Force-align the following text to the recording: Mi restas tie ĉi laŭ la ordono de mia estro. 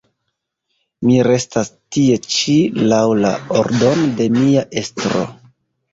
Mi 1.09 1.17
restas 1.27 1.69
tie 1.95 2.17
ĉi 2.37 2.55
laŭ 2.93 3.03
la 3.23 3.35
ordono 3.63 4.09
de 4.23 4.29
mia 4.39 4.65
estro. 4.83 5.23